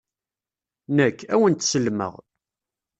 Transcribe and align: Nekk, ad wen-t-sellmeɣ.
Nekk, 0.95 1.19
ad 1.33 1.37
wen-t-sellmeɣ. 1.39 2.13